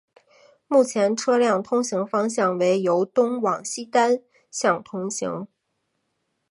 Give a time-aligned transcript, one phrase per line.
[0.67, 5.47] 目前车辆通行方向为由东往西单向通行。